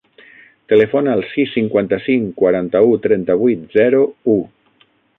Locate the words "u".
4.39-4.43